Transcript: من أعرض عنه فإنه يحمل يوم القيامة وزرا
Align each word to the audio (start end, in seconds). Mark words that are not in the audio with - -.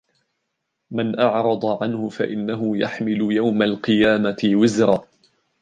من 0.91 1.19
أعرض 1.19 1.65
عنه 1.65 2.09
فإنه 2.09 2.77
يحمل 2.77 3.21
يوم 3.31 3.61
القيامة 3.63 4.39
وزرا 4.45 5.07